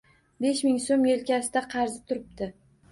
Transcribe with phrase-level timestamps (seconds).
[0.45, 2.55] Besh ming so‘m yelkasida qarzi turibdi.